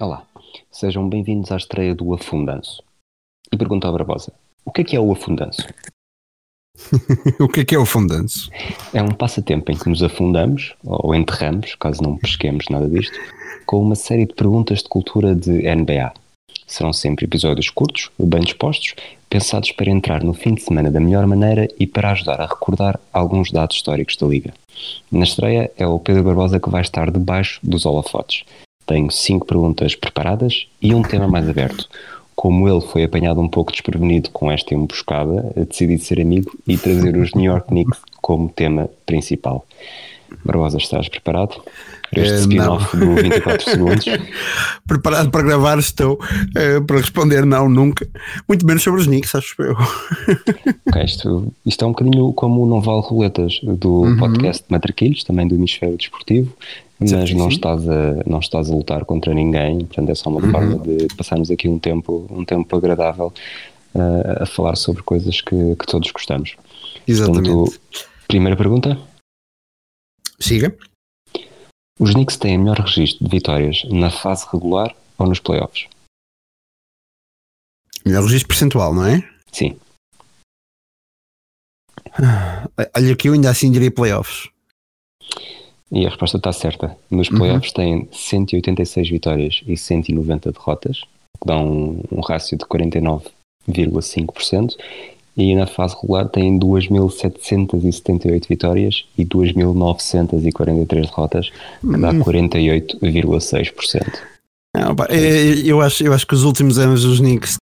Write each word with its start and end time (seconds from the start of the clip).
Olá, 0.00 0.24
sejam 0.72 1.08
bem-vindos 1.08 1.52
à 1.52 1.56
estreia 1.56 1.94
do 1.94 2.12
Afundanço. 2.12 2.82
E 3.52 3.56
pergunto 3.56 3.86
ao 3.86 3.92
Barbosa, 3.92 4.32
o 4.64 4.72
que 4.72 4.80
é 4.80 4.84
que 4.84 4.96
é 4.96 5.00
o 5.00 5.12
afundanço? 5.12 5.62
o 7.38 7.46
que 7.46 7.60
é 7.60 7.64
que 7.64 7.76
é 7.76 7.78
o 7.78 7.86
fundanço? 7.86 8.50
É 8.92 9.00
um 9.00 9.12
passatempo 9.14 9.70
em 9.70 9.76
que 9.76 9.88
nos 9.88 10.02
afundamos, 10.02 10.74
ou 10.84 11.14
enterramos, 11.14 11.76
caso 11.76 12.02
não 12.02 12.16
pesquemos 12.16 12.64
nada 12.68 12.88
disto, 12.88 13.16
com 13.66 13.80
uma 13.80 13.94
série 13.94 14.26
de 14.26 14.34
perguntas 14.34 14.82
de 14.82 14.88
cultura 14.88 15.32
de 15.32 15.62
NBA. 15.62 16.12
Serão 16.66 16.92
sempre 16.92 17.26
episódios 17.26 17.70
curtos, 17.70 18.10
bem 18.18 18.40
dispostos, 18.40 18.96
pensados 19.30 19.70
para 19.70 19.90
entrar 19.90 20.24
no 20.24 20.34
fim 20.34 20.54
de 20.54 20.62
semana 20.62 20.90
da 20.90 20.98
melhor 20.98 21.24
maneira 21.24 21.68
e 21.78 21.86
para 21.86 22.10
ajudar 22.10 22.40
a 22.40 22.46
recordar 22.46 22.98
alguns 23.12 23.52
dados 23.52 23.76
históricos 23.76 24.16
da 24.16 24.26
Liga. 24.26 24.52
Na 25.12 25.22
estreia 25.22 25.70
é 25.76 25.86
o 25.86 26.00
Pedro 26.00 26.24
Barbosa 26.24 26.58
que 26.58 26.68
vai 26.68 26.82
estar 26.82 27.12
debaixo 27.12 27.60
dos 27.62 27.86
holofotes. 27.86 28.44
Tenho 28.86 29.10
cinco 29.10 29.46
perguntas 29.46 29.94
preparadas 29.94 30.66
e 30.80 30.94
um 30.94 31.02
tema 31.02 31.26
mais 31.26 31.48
aberto. 31.48 31.88
Como 32.34 32.68
ele 32.68 32.80
foi 32.80 33.04
apanhado 33.04 33.40
um 33.40 33.48
pouco 33.48 33.70
desprevenido 33.70 34.30
com 34.30 34.50
esta 34.50 34.74
emboscada, 34.74 35.52
decidi 35.56 35.98
ser 35.98 36.20
amigo 36.20 36.50
e 36.66 36.76
trazer 36.76 37.16
os 37.16 37.32
New 37.32 37.44
York 37.44 37.68
Knicks 37.68 38.00
como 38.20 38.48
tema 38.48 38.90
principal. 39.06 39.64
Barbosa, 40.44 40.78
estás 40.78 41.08
preparado? 41.08 41.62
Para 42.10 42.22
este 42.22 42.34
Eh, 42.34 42.40
spin-off 42.40 42.96
do 42.96 43.14
24 43.16 43.70
segundos? 43.70 44.04
Preparado 44.86 45.30
para 45.30 45.42
gravar 45.42 45.78
estou, 45.78 46.18
eh, 46.54 46.80
para 46.80 46.98
responder 46.98 47.44
não, 47.44 47.68
nunca. 47.68 48.06
Muito 48.48 48.64
menos 48.66 48.82
sobre 48.82 49.00
os 49.00 49.06
Knicks, 49.06 49.34
acho 49.34 49.54
eu. 49.62 49.76
Isto, 51.04 51.52
isto 51.66 51.84
é 51.84 51.88
um 51.88 51.90
bocadinho 51.92 52.32
como 52.32 52.62
o 52.62 52.66
Não 52.66 52.80
Vale 52.80 53.02
Roletas 53.02 53.58
do 53.62 54.02
Uhum. 54.02 54.16
podcast 54.16 54.64
Matraquilhos, 54.68 55.24
também 55.24 55.46
do 55.48 55.54
Hemisfério 55.56 55.96
Desportivo, 55.96 56.52
mas 57.00 57.10
não 57.32 57.48
estás, 57.48 57.88
a, 57.88 58.22
não 58.26 58.38
estás 58.38 58.70
a 58.70 58.74
lutar 58.74 59.04
contra 59.04 59.34
ninguém, 59.34 59.78
portanto 59.80 60.10
é 60.10 60.14
só 60.14 60.30
Uhum. 60.30 60.36
uma 60.38 60.50
forma 60.52 60.78
de 60.78 61.08
passarmos 61.16 61.50
aqui 61.50 61.68
um 61.68 61.78
tempo, 61.78 62.26
um 62.30 62.44
tempo 62.44 62.76
agradável 62.76 63.32
uh, 63.94 64.42
a 64.42 64.46
falar 64.46 64.76
sobre 64.76 65.02
coisas 65.02 65.40
que, 65.40 65.56
que 65.76 65.86
todos 65.86 66.10
gostamos. 66.12 66.54
Exatamente. 67.08 67.50
Portanto, 67.50 67.80
primeira 68.28 68.56
pergunta: 68.56 68.96
Siga. 70.40 70.76
os 71.98 72.12
Knicks 72.12 72.36
têm 72.36 72.58
melhor 72.58 72.78
registro 72.80 73.24
de 73.24 73.30
vitórias 73.30 73.82
na 73.90 74.10
fase 74.10 74.46
regular 74.52 74.94
ou 75.18 75.26
nos 75.26 75.40
playoffs? 75.40 75.88
Melhor 78.04 78.22
registro 78.24 78.48
percentual, 78.48 78.94
não 78.94 79.06
é? 79.06 79.22
Sim, 79.52 79.78
Olha 82.96 83.16
que 83.16 83.28
eu 83.28 83.32
ainda 83.32 83.50
assim 83.50 83.72
diria 83.72 83.90
playoffs. 83.90 84.48
e 85.90 86.06
a 86.06 86.08
resposta 86.08 86.36
está 86.36 86.52
certa. 86.52 86.96
Nos 87.10 87.28
playoffs 87.28 87.72
têm 87.72 88.08
186 88.12 89.10
vitórias 89.10 89.62
e 89.66 89.76
190 89.76 90.52
derrotas, 90.52 91.00
que 91.00 91.46
dão 91.46 91.66
um, 91.66 92.00
um 92.12 92.20
rácio 92.20 92.56
de 92.56 92.64
49,5%, 92.64 94.76
e 95.36 95.54
na 95.54 95.66
fase 95.66 95.94
regular 96.00 96.28
têm 96.28 96.58
2.778 96.58 98.48
vitórias 98.48 99.04
e 99.18 99.24
2.943 99.24 100.86
derrotas, 100.86 101.50
que 101.80 101.98
dá 101.98 102.12
48,6%. 102.12 104.18
Não, 104.76 104.94
pá, 104.94 105.06
eh, 105.10 105.62
eu, 105.64 105.80
acho, 105.80 106.04
eu 106.04 106.12
acho 106.12 106.26
que 106.26 106.34
os 106.34 106.44
últimos 106.44 106.78
anos 106.78 107.04
dos 107.04 107.20
Knicks, 107.20 107.56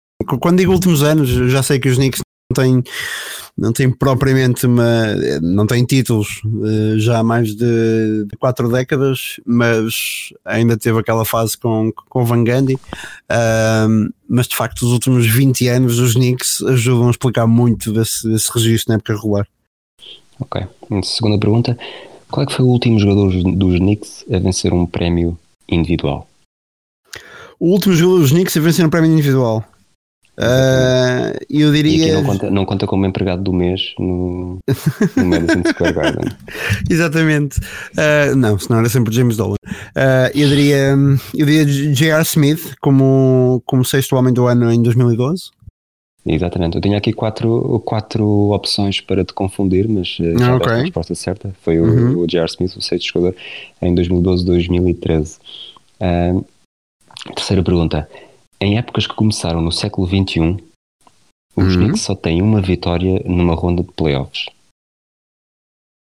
quando 0.40 0.58
digo 0.58 0.72
últimos 0.72 1.02
anos, 1.02 1.30
eu 1.30 1.48
já 1.48 1.62
sei 1.62 1.78
que 1.78 1.88
os 1.88 1.96
Knicks 1.96 2.20
não 2.50 2.54
têm, 2.54 2.82
não 3.56 3.72
têm 3.72 3.90
propriamente 3.90 4.64
uma, 4.64 5.14
não 5.42 5.66
têm 5.66 5.84
títulos 5.84 6.40
eh, 6.44 6.98
já 6.98 7.18
há 7.18 7.22
mais 7.22 7.54
de, 7.54 8.24
de 8.24 8.36
quatro 8.38 8.70
décadas, 8.70 9.38
mas 9.44 10.32
ainda 10.44 10.76
teve 10.76 10.98
aquela 10.98 11.26
fase 11.26 11.58
com, 11.58 11.92
com 12.08 12.22
o 12.22 12.24
Van 12.24 12.42
Gundy. 12.42 12.78
Ahm, 13.28 14.08
mas 14.26 14.48
de 14.48 14.56
facto, 14.56 14.82
os 14.82 14.92
últimos 14.92 15.26
20 15.26 15.68
anos 15.68 15.96
dos 15.96 16.14
Knicks 16.14 16.62
ajudam 16.62 17.08
a 17.08 17.10
explicar 17.10 17.46
muito 17.46 17.92
desse, 17.92 18.26
desse 18.26 18.50
registro 18.52 18.92
na 18.92 18.94
época 18.96 19.14
regular. 19.14 19.46
Ok. 20.40 20.66
Segunda 21.02 21.38
pergunta: 21.38 21.76
qual 22.30 22.44
é 22.44 22.46
que 22.46 22.54
foi 22.54 22.64
o 22.64 22.68
último 22.68 22.98
jogador 22.98 23.30
dos 23.30 23.78
Knicks 23.78 24.24
a 24.32 24.38
vencer 24.38 24.72
um 24.72 24.86
prémio 24.86 25.38
individual? 25.68 26.26
O 27.60 27.72
último 27.72 27.94
jogo 27.94 28.20
dos 28.20 28.30
Knicks 28.30 28.56
a 28.56 28.60
vencer 28.60 28.84
no 28.84 28.90
prémio 28.90 29.12
individual. 29.12 29.64
Ah, 30.40 31.32
eu 31.50 31.74
E 31.74 31.78
aqui 31.78 31.82
diria. 31.98 32.14
não 32.14 32.24
conta, 32.24 32.50
não 32.50 32.64
conta 32.64 32.86
como 32.86 33.04
empregado 33.06 33.42
do 33.42 33.52
mês 33.52 33.92
no, 33.98 34.58
no 35.16 35.24
Madison 35.24 35.62
Square 35.68 35.92
Garden. 35.94 36.30
Exatamente. 36.88 37.58
Uh, 37.58 38.36
não, 38.36 38.58
senão 38.58 38.78
era 38.80 38.88
sempre 38.88 39.12
James 39.14 39.36
Dolan. 39.36 39.56
Uh, 39.66 40.30
eu 40.34 40.48
diria, 40.48 40.94
eu 41.34 41.46
diria 41.46 41.64
J.R. 41.64 42.22
Smith 42.22 42.74
como, 42.80 43.62
como 43.66 43.84
sexto 43.84 44.14
homem 44.16 44.32
do 44.32 44.46
ano 44.46 44.72
em 44.72 44.80
2012. 44.82 45.50
Exatamente, 46.30 46.76
eu 46.76 46.82
tinha 46.82 46.98
aqui 46.98 47.12
quatro, 47.12 47.80
quatro 47.86 48.50
opções 48.52 49.00
para 49.00 49.24
te 49.24 49.32
confundir, 49.32 49.88
mas 49.88 50.18
Ah, 50.20 50.24
deste 50.24 50.50
ok. 50.50 50.72
a 50.72 50.76
resposta 50.82 51.14
certa. 51.14 51.54
Foi 51.62 51.80
o, 51.80 51.84
Uhum. 51.84 52.18
o 52.20 52.26
J.R. 52.26 52.46
Smith, 52.50 52.76
o 52.76 52.82
sexto 52.82 53.06
jogador, 53.14 53.34
em 53.80 53.94
2012-2013. 53.94 55.38
Ah, 55.98 56.34
terceira 57.34 57.62
pergunta. 57.62 58.06
Em 58.60 58.76
épocas 58.78 59.06
que 59.06 59.14
começaram 59.14 59.60
no 59.60 59.70
século 59.70 60.06
XXI, 60.06 60.56
os 61.56 61.74
Uhum. 61.74 61.82
Knicks 61.84 62.02
só 62.02 62.14
têm 62.14 62.42
uma 62.42 62.60
vitória 62.60 63.20
numa 63.24 63.54
ronda 63.54 63.82
de 63.82 63.92
playoffs. 63.92 64.46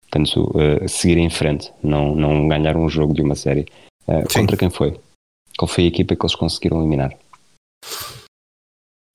Portanto, 0.02 0.50
eh, 0.58 0.88
seguir 0.88 1.18
em 1.18 1.28
frente, 1.28 1.70
não, 1.82 2.14
não 2.14 2.48
ganhar 2.48 2.76
um 2.76 2.88
jogo 2.88 3.12
de 3.12 3.20
uma 3.22 3.34
série. 3.34 3.66
Sim. 4.30 4.40
contra 4.40 4.56
quem 4.56 4.70
foi? 4.70 4.98
Qual 5.58 5.68
foi 5.68 5.84
a 5.84 5.88
equipa 5.88 6.16
que 6.16 6.22
eles 6.22 6.34
conseguiram 6.34 6.78
eliminar? 6.80 7.14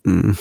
Hum. 0.05 0.33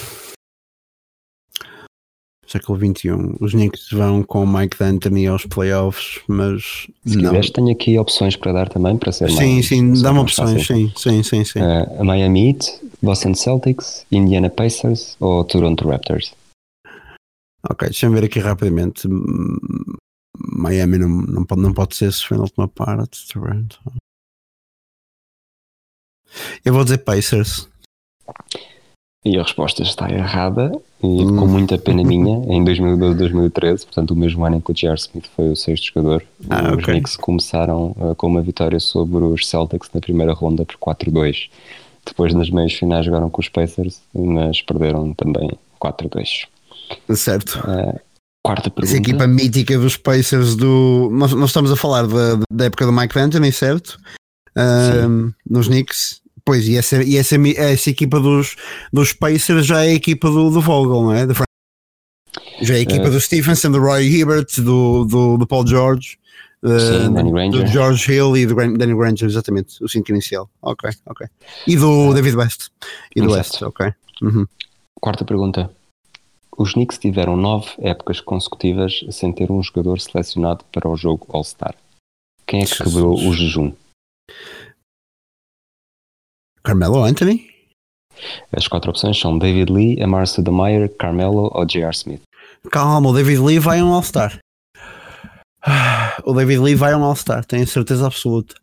Século 2.52 2.78
XXI. 2.78 3.36
Os 3.40 3.52
Knicks 3.52 3.90
vão 3.90 4.22
com 4.22 4.44
o 4.44 4.46
Mike 4.46 4.78
D'Antoni 4.78 5.26
aos 5.26 5.46
playoffs, 5.46 6.20
mas 6.28 6.86
Se 7.06 7.16
não. 7.16 7.30
quiseres, 7.30 7.50
tenho 7.50 7.70
aqui 7.70 7.98
opções 7.98 8.36
para 8.36 8.52
dar 8.52 8.68
também, 8.68 8.98
para 8.98 9.10
ser 9.10 9.30
Sim, 9.30 9.54
mais, 9.54 9.68
sim, 9.68 10.02
dá-me 10.02 10.18
opções. 10.18 10.66
Sim, 10.66 10.92
sim, 10.96 11.22
sim, 11.22 11.44
sim. 11.44 11.60
Uh, 11.60 12.00
a 12.00 12.04
Miami 12.04 12.50
Heat, 12.50 12.80
Boston 13.02 13.34
Celtics, 13.34 14.06
Indiana 14.12 14.50
Pacers 14.50 15.16
ou 15.18 15.42
Toronto 15.44 15.88
Raptors? 15.88 16.34
Ok, 17.70 17.88
deixa-me 17.88 18.14
ver 18.14 18.26
aqui 18.26 18.38
rapidamente. 18.38 19.08
Miami 20.36 20.98
não, 20.98 21.08
não, 21.08 21.44
pode, 21.44 21.60
não 21.62 21.72
pode 21.72 21.96
ser 21.96 22.12
se 22.12 22.24
foi 22.24 22.36
na 22.36 22.42
última 22.42 22.68
parte. 22.68 23.26
Toronto. 23.32 23.80
Eu 26.64 26.74
vou 26.74 26.84
dizer 26.84 26.98
Pacers. 26.98 27.68
E 29.24 29.38
a 29.38 29.42
resposta 29.42 29.82
está 29.82 30.10
errada, 30.10 30.72
e 31.02 31.06
Hum. 31.06 31.36
com 31.36 31.46
muita 31.46 31.78
pena 31.78 32.02
minha, 32.02 32.36
em 32.52 32.64
2012-2013, 32.64 33.84
portanto 33.84 34.10
o 34.12 34.16
mesmo 34.16 34.44
ano 34.44 34.56
em 34.56 34.60
que 34.60 34.70
o 34.70 34.74
J.R. 34.74 34.98
Smith 34.98 35.26
foi 35.36 35.50
o 35.50 35.56
sexto 35.56 35.86
jogador, 35.94 36.24
Ah, 36.50 36.68
os 36.72 36.72
ok. 36.74 36.84
Knicks 36.94 37.16
começaram 37.16 37.94
uh, 37.98 38.14
com 38.16 38.26
uma 38.26 38.42
vitória 38.42 38.80
sobre 38.80 39.22
os 39.24 39.46
Celtics 39.48 39.88
na 39.94 40.00
primeira 40.00 40.32
ronda 40.32 40.64
por 40.64 40.76
4-2. 40.76 41.48
Depois 42.04 42.34
nas 42.34 42.50
meias 42.50 42.72
finais 42.72 43.06
jogaram 43.06 43.30
com 43.30 43.40
os 43.40 43.48
Pacers, 43.48 44.00
mas 44.12 44.60
perderam 44.60 45.14
também 45.14 45.50
4-2. 45.80 46.46
Certo. 47.14 47.60
Uh, 47.60 47.98
quarta 48.44 48.68
pergunta. 48.70 48.92
Essa 48.92 48.96
equipa 49.00 49.24
mítica 49.26 49.78
dos 49.78 49.96
Pacers 49.96 50.56
do. 50.56 51.08
Nós, 51.12 51.32
nós 51.32 51.50
estamos 51.50 51.70
a 51.70 51.76
falar 51.76 52.08
da, 52.08 52.40
da 52.52 52.64
época 52.64 52.84
do 52.86 52.92
Mike 52.92 53.14
D'Antoni, 53.14 53.52
certo? 53.52 53.98
Ahm, 54.56 55.30
nos 55.48 55.68
Knicks. 55.68 56.20
Pois, 56.44 56.66
e 56.66 56.76
essa, 56.76 57.02
e 57.02 57.16
essa, 57.16 57.36
essa 57.56 57.90
equipa 57.90 58.18
dos, 58.18 58.56
dos 58.92 59.12
Pacers 59.12 59.64
já 59.66 59.84
é 59.84 59.90
a 59.90 59.94
equipa 59.94 60.28
do, 60.30 60.50
do 60.50 60.60
Vogel, 60.60 61.02
não 61.02 61.12
é? 61.12 61.26
Fran- 61.34 61.44
já 62.60 62.74
é 62.74 62.78
a 62.78 62.80
equipa 62.80 63.06
Eh. 63.06 63.10
do 63.10 63.20
Stephenson, 63.20 63.70
do 63.70 63.78
Roy 63.80 64.04
Hibbert, 64.06 64.46
do, 64.58 65.04
do, 65.04 65.36
do 65.38 65.46
Paul 65.46 65.66
George, 65.66 66.18
Danny 66.62 67.30
Granger. 67.32 67.60
do 67.64 67.66
George 67.66 68.12
Hill 68.12 68.36
e 68.36 68.46
do 68.46 68.54
Danny 68.54 68.94
Granger, 68.94 69.28
exatamente, 69.28 69.82
o 69.82 69.88
5 69.88 70.10
inicial. 70.10 70.48
Ok, 70.60 70.90
ok. 71.06 71.26
E 71.66 71.76
do 71.76 72.12
David 72.14 72.36
West. 72.36 72.68
E 73.16 73.20
do. 73.20 73.30
West, 73.32 73.60
ok. 73.62 73.92
Uhum. 74.20 74.46
Quarta 75.00 75.24
pergunta. 75.24 75.70
Os 76.56 76.74
Knicks 76.74 76.98
tiveram 76.98 77.36
nove 77.36 77.68
épocas 77.78 78.20
consecutivas 78.20 79.00
sem 79.10 79.32
ter 79.32 79.50
um 79.50 79.62
jogador 79.62 79.98
selecionado 80.00 80.64
para 80.72 80.88
o 80.88 80.96
jogo 80.96 81.26
All-Star. 81.30 81.74
Quem 82.46 82.62
é 82.62 82.66
que 82.66 82.76
quebrou 82.82 83.14
o 83.18 83.32
jejum? 83.34 83.72
Carmelo 86.62 87.02
Anthony? 87.02 87.50
As 88.52 88.68
quatro 88.68 88.90
opções 88.90 89.18
são 89.18 89.38
David 89.38 89.72
Lee, 89.72 90.02
Amar 90.02 90.26
Stoudemire, 90.26 90.88
Carmelo 90.88 91.50
ou 91.52 91.66
J.R. 91.66 91.90
Smith. 91.94 92.22
Calma, 92.70 93.08
o 93.08 93.12
David 93.12 93.40
Lee 93.40 93.58
vai 93.58 93.80
a 93.80 93.84
um 93.84 93.92
All-Star. 93.92 94.38
O 96.24 96.34
David 96.34 96.60
Lee 96.60 96.74
vai 96.74 96.92
a 96.92 96.98
um 96.98 97.04
All-Star, 97.04 97.44
tenho 97.44 97.66
certeza 97.66 98.06
absoluta. 98.06 98.54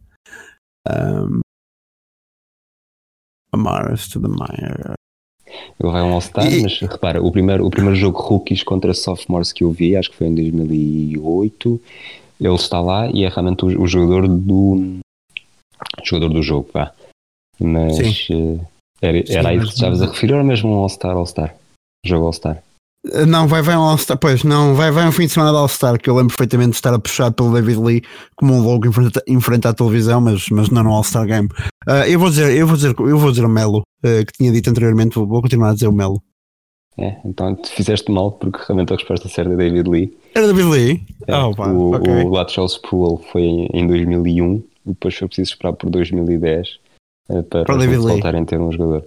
Um, 0.88 1.40
the 3.52 3.58
Meyer. 3.58 4.94
Ele 5.80 5.92
vai 5.92 6.02
a 6.02 6.06
um 6.06 6.14
All-Star, 6.14 6.46
E- 6.46 6.62
mas 6.62 6.80
repara, 6.80 7.22
o 7.22 7.32
primeiro, 7.32 7.66
o 7.66 7.70
primeiro 7.70 7.96
jogo 7.96 8.20
rookies 8.20 8.64
contra 8.64 8.94
sophomores 8.94 9.52
que 9.52 9.64
eu 9.64 9.72
vi, 9.72 9.96
acho 9.96 10.12
que 10.12 10.18
foi 10.18 10.28
em 10.28 10.36
2008, 10.36 11.82
ele 12.40 12.56
está 12.56 12.80
lá 12.80 13.08
e 13.08 13.24
é 13.26 13.30
realmente 13.30 13.66
o, 13.66 13.82
o 13.82 13.88
jogador 13.88 14.28
do 14.28 15.00
jogador 16.04 16.34
do 16.34 16.44
jogo, 16.44 16.70
vá. 16.74 16.94
Mas 17.60 18.28
eh, 18.30 18.60
era, 19.02 19.26
Sim, 19.26 19.34
era 19.36 19.50
aí 19.50 19.58
mas- 19.58 19.68
que 19.70 19.74
estavas 19.76 20.02
a 20.02 20.06
referir 20.08 20.34
ou 20.34 20.44
mesmo 20.44 20.70
um 20.70 20.76
All-Star, 20.80 21.16
All-Star? 21.16 21.56
Jogo 22.06 22.28
All-Star. 22.28 22.62
Uh, 23.06 23.26
Não, 23.26 23.48
vai, 23.48 23.62
vai 23.62 23.78
um 23.78 23.82
All-Star, 23.82 24.18
pois, 24.18 24.44
não, 24.44 24.76
vai, 24.76 24.92
vai 24.92 25.08
um 25.08 25.12
fim 25.12 25.26
de 25.26 25.30
semana 25.30 25.52
de 25.52 25.58
All-Star, 25.58 26.00
que 26.00 26.10
eu 26.10 26.16
lembro 26.16 26.30
perfeitamente 26.30 26.72
de 26.72 26.76
estar 26.76 26.94
a 26.94 27.00
puxar 27.00 27.32
pelo 27.32 27.54
David 27.54 27.80
Lee 27.80 28.02
como 28.36 28.54
um 28.54 28.62
louco 28.62 28.88
em 29.28 29.40
frente, 29.42 29.68
à 29.68 29.74
televisão, 29.74 30.20
mas, 30.20 30.50
mas 30.50 30.70
não 30.70 30.84
no 30.84 30.92
All-Star 30.92 31.26
Game. 31.26 31.50
Ah, 31.88 32.08
eu 32.08 32.20
vou 32.20 32.30
dizer, 32.30 32.56
eu 32.56 32.68
vou 32.68 32.76
dizer, 32.76 32.94
eu 33.00 33.18
vou 33.18 33.32
dizer 33.32 33.46
o 33.46 33.50
Melo, 33.50 33.84
ah, 34.04 34.26
que 34.26 34.34
tinha 34.34 34.52
dito 34.52 34.70
anteriormente, 34.70 35.16
vou, 35.16 35.26
vou 35.26 35.42
continuar 35.42 35.70
a 35.70 35.74
dizer 35.74 35.88
o 35.88 35.94
Melo. 35.94 36.22
É, 36.98 37.16
então 37.24 37.56
tu 37.56 37.70
fizeste 37.70 38.12
mal 38.12 38.34
porque 38.34 38.60
realmente 38.68 38.92
a 38.92 38.96
resposta 38.98 39.30
certa 39.30 39.54
é 39.54 39.56
David 39.56 39.90
Lee. 39.90 40.18
Era 40.36 40.48
David 40.48 40.66
Lee? 40.68 41.04
É, 41.28 41.38
oh, 41.38 41.56
pá, 41.56 41.70
o, 41.70 41.96
ok. 41.96 42.14
o 42.26 42.30
Lateral 42.30 42.66
Sproul 42.66 43.24
foi 43.32 43.42
em, 43.44 43.70
em 43.74 43.88
2001 43.88 44.56
e 44.56 44.90
depois 44.90 45.16
foi 45.16 45.28
preciso 45.30 45.52
esperar 45.54 45.72
por 45.74 45.90
2010 45.90 46.68
eh, 46.68 46.89
para, 47.50 47.66
Para 47.66 47.98
voltarem 47.98 48.42
a 48.42 48.46
ter 48.46 48.60
um 48.60 48.72
jogador. 48.72 49.04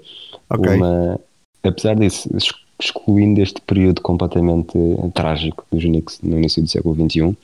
ok. 0.50 0.74
Uma, 0.76 1.20
apesar 1.62 1.94
disso, 1.96 2.28
ex- 2.32 2.52
excluindo 2.80 3.40
este 3.40 3.60
período 3.60 4.00
completamente 4.02 4.76
eh, 4.76 5.10
trágico 5.14 5.64
dos 5.70 5.82
Knicks 5.84 6.20
no 6.22 6.38
início 6.38 6.62
do 6.62 6.68
século 6.68 6.94
XXI, 6.94 7.36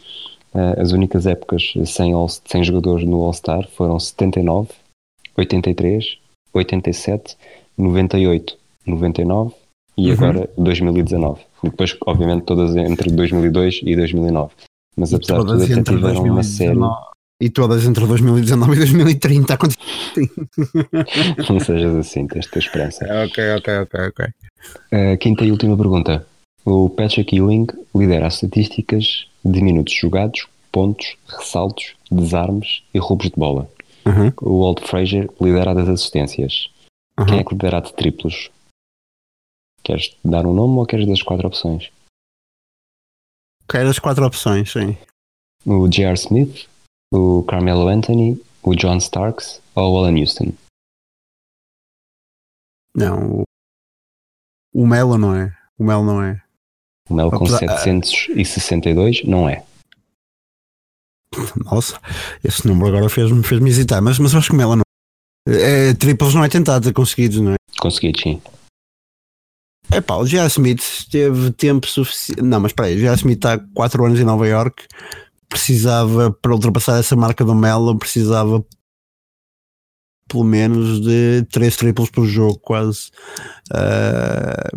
eh, 0.55 0.81
as 0.81 0.93
únicas 0.93 1.27
épocas 1.27 1.73
sem, 1.85 2.13
all, 2.13 2.29
sem 2.29 2.65
jogadores 2.65 3.05
no 3.07 3.23
All-Star 3.23 3.69
foram 3.77 3.99
79, 4.01 4.69
83, 5.37 6.19
87, 6.53 7.37
98, 7.77 8.57
99 8.87 9.55
e 9.97 10.09
Uhum. 10.09 10.13
agora 10.15 10.51
2019. 10.57 11.41
E 11.65 11.71
depois, 11.71 11.97
obviamente, 12.07 12.45
todas 12.45 12.75
entre 12.77 13.11
2002 13.11 13.81
e 13.83 13.97
2009. 13.97 14.53
Mas 14.97 15.13
apesar 15.15 15.39
de 15.41 15.47
tudo, 15.47 15.63
até 15.65 15.83
tiveram 15.83 16.23
uma 16.25 16.43
série. 16.43 16.79
2019 17.39 17.41
E 17.41 17.51
todas 17.51 17.85
entre 17.85 18.07
2019 18.07 18.73
e 18.73 18.79
2030. 18.79 19.55
Aconteceu. 19.55 19.83
Não 21.49 21.61
sejas 21.61 21.95
assim, 21.97 22.27
tens 22.27 22.45
de 22.47 22.51
ter 22.51 22.59
esperança. 22.59 23.05
Ok, 23.25 23.55
ok, 23.57 23.79
ok, 23.79 24.01
ok. 24.09 24.27
A 25.15 25.17
quinta 25.17 25.45
e 25.45 25.51
última 25.53 25.77
pergunta. 25.77 26.27
O 26.65 26.91
Patrick 26.91 27.35
Ewing 27.37 27.67
lidera 27.95 28.27
as 28.27 28.35
estatísticas 28.35 29.27
de 29.45 29.63
minutos 29.63 29.95
jogados, 29.95 30.47
pontos, 30.73 31.17
ressaltos, 31.27 31.95
desarmes 32.11 32.83
e 32.93 32.99
roubos 32.99 33.31
de 33.31 33.37
bola. 33.37 33.71
Uhum, 34.05 34.33
O 34.43 34.65
Walt 34.65 34.81
Frazier 34.81 35.29
lidera 35.41 35.75
das 35.75 35.89
assistências. 35.89 36.69
uhum. 37.19 37.27
Quem 37.27 37.39
é 37.39 37.45
que 37.45 37.53
lidera 37.55 37.81
de 37.81 37.93
triplos? 37.95 38.51
Queres 39.83 40.15
dar 40.25 40.45
um 40.45 40.53
nome 40.53 40.75
ou 40.79 40.87
queres 40.87 41.07
das 41.07 41.23
quatro 41.23 41.47
opções? 41.47 41.91
Quero 43.71 43.89
as 43.89 43.99
quatro 43.99 44.27
opções, 44.27 44.71
sim. 44.73 44.97
O 45.65 45.87
J.R. 45.89 46.15
Smith, 46.15 46.67
o 47.13 47.43
Carmelo 47.45 47.89
Anthony, 47.89 48.41
o 48.63 48.75
John 48.75 48.97
Starks 48.99 49.61
ou 49.75 49.95
o 49.95 49.99
Alan 49.99 50.19
Houston? 50.19 50.53
Não, 52.95 53.41
o, 53.41 53.43
o 54.75 54.87
Melo 54.87 55.17
não 55.17 55.35
é. 55.35 55.57
O 55.79 55.85
Melo 55.85 56.05
não 56.05 56.23
é. 56.23 56.43
O 57.09 57.15
Mel 57.15 57.31
com 57.31 57.37
Apesar- 57.37 57.59
762 57.79 59.25
não 59.25 59.49
é. 59.49 59.65
Nossa, 61.65 62.01
esse 62.43 62.67
número 62.67 62.89
agora 62.89 63.09
fez-me 63.09 63.43
fez 63.45 63.63
hesitar, 63.63 64.03
mas, 64.03 64.19
mas 64.19 64.35
acho 64.35 64.49
que 64.49 64.55
o 64.55 64.59
Melo 64.59 64.77
não 64.77 64.83
é. 65.47 65.95
Triples 65.95 66.35
não 66.35 66.45
é 66.45 66.49
tentado 66.49 66.85
ter 66.85 66.93
conseguido, 66.93 67.43
não 67.43 67.53
é? 67.53 67.57
Consegui, 67.79 68.13
sim. 68.21 68.43
É 69.91 70.01
pá, 70.03 70.17
o 70.17 70.27
J.R. 70.27 70.49
Smith 70.49 70.83
teve 71.11 71.51
tempo 71.53 71.87
suficiente. 71.87 72.43
Não, 72.43 72.61
mas 72.61 72.71
espera 72.73 72.89
aí, 72.89 72.97
o 72.97 72.99
J.R. 72.99 73.17
Smith 73.17 73.39
está 73.39 73.59
4 73.59 74.05
anos 74.05 74.21
em 74.21 74.25
Nova 74.25 74.47
York. 74.47 74.87
Precisava, 75.49 76.31
para 76.31 76.53
ultrapassar 76.53 76.99
essa 76.99 77.17
marca 77.17 77.45
do 77.45 77.55
Melo, 77.55 77.97
precisava 77.99 78.65
pelo 80.29 80.45
menos 80.45 81.01
de 81.01 81.43
3 81.51 81.75
triplos 81.77 82.11
por 82.11 82.27
jogo, 82.27 82.59
quase. 82.59 83.11
Ah, 83.73 84.69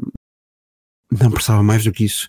não 1.21 1.29
precisava 1.29 1.61
mais 1.61 1.83
do 1.83 1.91
que 1.91 2.05
isso. 2.05 2.25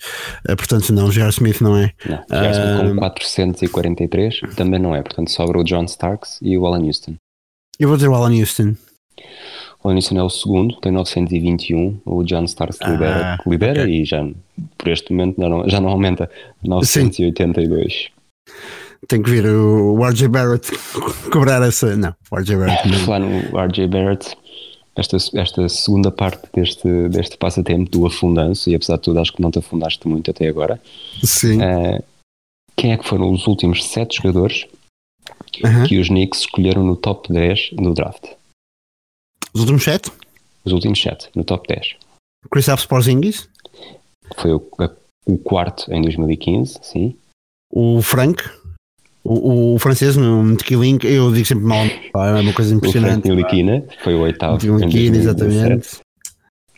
Ah, 0.48 0.56
portanto, 0.56 0.92
não, 0.92 1.08
J.R. 1.10 1.30
Smith 1.30 1.60
não 1.60 1.76
é. 1.76 1.92
Não, 2.04 2.16
J.R. 2.28 2.50
Smith 2.50 2.66
Ah. 2.66 2.88
com 2.88 2.96
443 2.96 4.40
também 4.56 4.80
não 4.80 4.94
é. 4.94 5.02
Portanto, 5.02 5.30
sobra 5.30 5.58
o 5.60 5.64
John 5.64 5.84
Starks 5.84 6.38
e 6.42 6.58
o 6.58 6.66
Alan 6.66 6.84
Houston. 6.84 7.14
Eu 7.78 7.88
vou 7.88 7.96
dizer 7.96 8.08
o 8.08 8.14
Alan 8.14 8.34
Houston. 8.36 8.74
O 9.84 9.88
Alan 9.88 9.96
Houston 9.96 10.18
é 10.18 10.22
o 10.24 10.28
segundo, 10.30 10.80
tem 10.80 10.90
921. 10.90 12.00
O 12.04 12.24
John 12.24 12.42
Starks 12.44 12.78
Ah, 12.82 12.90
lidera, 12.90 13.38
lidera 13.46 13.82
ok. 13.82 14.00
e 14.00 14.04
já, 14.04 14.28
por 14.76 14.88
este 14.88 15.12
momento 15.12 15.40
já 15.40 15.48
não, 15.48 15.68
já 15.68 15.80
não 15.80 15.88
aumenta. 15.90 16.28
982. 16.64 18.10
Tem 19.08 19.22
que 19.22 19.30
vir 19.30 19.46
o, 19.46 19.94
o 19.98 20.06
RJ 20.06 20.28
Barrett 20.28 20.70
cobrar 21.32 21.62
essa. 21.62 21.96
Não, 21.96 22.14
o 22.30 22.36
RJ 22.36 22.56
Barrett 22.56 22.88
não. 22.88 22.98
falar 23.00 23.20
no 23.20 23.58
RJ 23.58 23.88
Barrett, 23.88 24.36
esta, 24.96 25.16
esta 25.34 25.68
segunda 25.68 26.10
parte 26.10 26.48
deste, 26.54 27.08
deste 27.08 27.36
passatempo 27.36 27.90
do 27.90 28.06
afundanço, 28.06 28.70
e 28.70 28.74
apesar 28.74 28.96
de 28.96 29.02
tudo, 29.02 29.20
acho 29.20 29.32
que 29.32 29.42
não 29.42 29.50
te 29.50 29.58
afundaste 29.58 30.06
muito 30.06 30.30
até 30.30 30.48
agora. 30.48 30.80
Sim. 31.22 31.60
eh, 31.62 32.02
quem 32.76 32.92
é 32.92 32.96
que 32.96 33.06
foram 33.06 33.32
os 33.32 33.46
últimos 33.46 33.84
sete 33.84 34.16
jogadores 34.16 34.66
que 35.86 35.98
os 35.98 36.08
Knicks 36.08 36.40
escolheram 36.40 36.84
no 36.84 36.96
top 36.96 37.32
10 37.32 37.70
do 37.72 37.94
draft? 37.94 38.24
Os 39.52 39.60
últimos 39.60 39.84
7? 39.84 40.10
Os 40.64 40.72
últimos 40.72 41.00
sete, 41.00 41.28
no 41.34 41.44
top 41.44 41.68
10. 41.68 41.96
Kristaps 42.50 42.86
Porzingis, 42.86 43.48
Foi 44.36 44.52
o, 44.52 44.62
o 45.26 45.38
quarto 45.38 45.92
em 45.92 46.00
2015, 46.00 46.78
sim. 46.82 47.16
O 47.72 48.02
Frank, 48.02 48.42
o, 49.24 49.74
o 49.74 49.78
francês 49.78 50.16
no 50.16 50.56
Tequilin, 50.56 50.98
eu 51.04 51.32
digo 51.32 51.46
sempre 51.46 51.64
mal, 51.64 51.84
é 51.86 52.40
uma 52.40 52.52
coisa 52.52 52.74
O 52.74 52.76
impressionante. 52.76 53.28
Ntilikina 53.28 53.84
foi 54.02 54.14
o 54.14 54.20
oitavo. 54.20 54.56
em 54.56 54.78
Tequilin, 54.80 55.12
2017. 55.12 55.46
exatamente. 55.52 56.00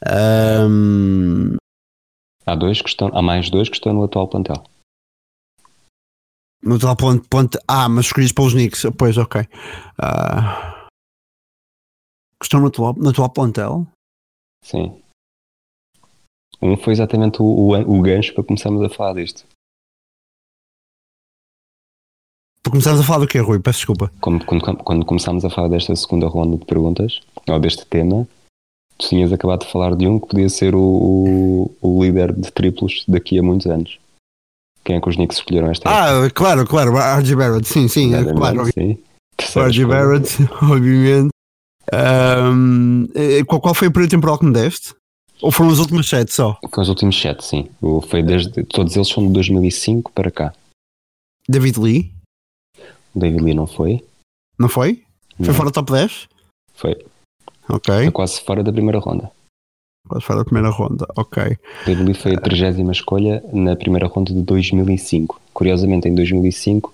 Ahm, 0.07 1.57
Há, 2.47 2.55
dois 2.55 2.83
que 2.83 2.89
estão, 2.91 3.09
há 3.15 3.23
mais 3.23 3.49
dois 3.51 3.69
que 3.71 3.77
estão 3.77 3.93
no 3.95 4.05
atual 4.05 4.29
plantel. 4.29 4.63
no 6.63 6.79
tal 6.79 6.95
ponto, 6.97 7.27
ponto. 7.29 7.59
Ah, 7.67 7.89
mas 7.89 8.07
escolhidos 8.07 8.33
pelos 8.33 8.53
Knicks. 8.53 8.85
Pois, 8.99 9.17
ok. 9.17 9.43
Ah, 9.99 10.87
que 12.39 12.45
estão 12.45 12.61
no 12.61 12.67
atual, 12.67 12.95
no 12.95 13.09
atual 13.11 13.31
plantel. 13.31 13.87
Sim. 14.63 15.01
Um 16.61 16.77
foi 16.77 16.93
exatamente 16.93 17.41
o, 17.41 17.45
o, 17.45 17.99
o 17.99 18.03
gancho 18.03 18.35
para 18.35 18.45
começarmos 18.45 18.83
a 18.83 18.89
falar 18.95 19.15
disto. 19.15 19.47
Por 22.65 22.71
começarmos 22.71 23.03
a 23.03 23.05
falar 23.05 23.19
do 23.19 23.27
que, 23.27 23.39
Rui? 23.39 23.61
Peço 23.61 23.81
desculpa. 23.81 24.11
Quando, 24.23 24.43
quando, 24.47 24.77
quando 24.79 25.05
começámos 25.05 25.45
a 25.45 25.51
falar 25.51 25.69
desta 25.69 25.95
segunda 25.95 26.27
ronda 26.27 26.57
de 26.57 26.65
perguntas, 26.65 27.21
ou 27.47 27.61
deste 27.61 27.85
tema, 27.85 28.27
tu 28.97 29.07
tinhas 29.07 29.31
acabado 29.31 29.67
de 29.67 29.71
falar 29.71 29.95
de 29.95 30.09
um 30.09 30.19
que 30.19 30.29
podia 30.29 30.49
ser 30.49 30.75
o, 30.75 30.81
o, 30.81 31.77
o 31.83 32.03
líder 32.03 32.33
de 32.33 32.51
triplos 32.51 33.05
daqui 33.07 33.39
a 33.39 33.43
muitos 33.43 33.67
anos. 33.67 33.99
Quem 34.83 34.97
é 34.97 35.01
que 35.01 35.09
os 35.09 35.17
Knicks 35.17 35.37
escolheram 35.37 35.71
esta 35.71 35.91
Ah, 35.91 36.31
claro, 36.31 36.67
claro. 36.67 36.97
RJ 36.97 37.37
Barrett, 37.37 37.69
sim, 37.69 37.87
sim, 37.87 38.15
é 38.15 38.33
claro. 38.33 38.65
Sim. 38.73 38.99
Barrett, 39.87 40.43
obviamente. 40.65 41.29
Ahm, 41.93 43.09
eh, 43.15 43.45
qual, 43.45 43.61
qual 43.61 43.75
foi 43.75 43.89
o 43.89 43.93
período 43.93 44.11
temporal 44.11 44.39
que 44.39 44.47
me 44.47 44.53
deste? 44.53 44.95
Ou 45.43 45.53
foram 45.53 45.71
os 45.71 45.81
últimos 45.81 46.09
sete 46.09 46.33
só? 46.33 46.55
Com 46.71 46.81
os 46.81 46.89
últimos 46.89 47.21
sete, 47.21 47.45
sim. 47.45 47.69
Foi 48.09 48.23
desde, 48.23 48.63
todos 48.65 48.97
eles 48.97 49.09
são 49.09 49.27
de 49.27 49.33
2005 49.35 50.13
para 50.13 50.31
cá. 50.31 50.55
David 51.47 51.79
Lee, 51.79 52.15
David 53.15 53.43
Lee 53.43 53.55
não 53.55 53.67
foi. 53.67 54.05
não 54.59 54.69
foi? 54.69 55.03
Foi 55.37 55.47
Não. 55.47 55.55
fora 55.55 55.71
do 55.71 55.75
top 55.75 55.93
10? 55.93 56.29
Foi. 56.75 56.97
Ok. 57.69 57.95
Foi 57.95 58.11
quase 58.11 58.41
fora 58.41 58.63
da 58.63 58.73
primeira 58.73 58.99
ronda. 58.99 59.31
Quase 60.09 60.25
fora 60.25 60.39
da 60.41 60.45
primeira 60.45 60.69
ronda. 60.71 61.07
Ok. 61.17 61.57
David 61.87 62.05
Lee 62.05 62.15
foi 62.15 62.35
a 62.35 62.41
30 62.41 62.93
escolha 62.93 63.43
na 63.53 63.75
primeira 63.75 64.07
ronda 64.07 64.33
de 64.33 64.43
2005. 64.43 65.41
Curiosamente, 65.53 66.09
em 66.09 66.15
2005, 66.15 66.93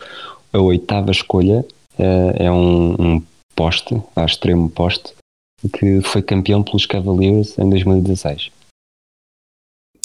a 0.52 0.58
oitava 0.58 1.10
escolha 1.10 1.64
eh, 1.98 2.44
é 2.46 2.50
um, 2.52 2.92
um 2.98 3.22
poste, 3.54 4.00
a 4.16 4.24
extremo 4.24 4.70
poste, 4.70 5.12
que 5.78 6.00
foi 6.02 6.22
campeão 6.22 6.62
pelos 6.62 6.86
Cavaliers 6.86 7.58
em 7.58 7.68
2016. 7.68 8.50